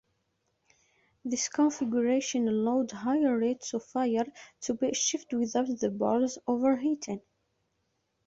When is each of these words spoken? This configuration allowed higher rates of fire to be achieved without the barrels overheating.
This 1.23 1.47
configuration 1.47 2.47
allowed 2.47 2.89
higher 2.89 3.37
rates 3.37 3.75
of 3.75 3.85
fire 3.85 4.25
to 4.61 4.73
be 4.73 4.87
achieved 4.87 5.31
without 5.33 5.67
the 5.77 5.91
barrels 5.91 6.39
overheating. 6.47 7.21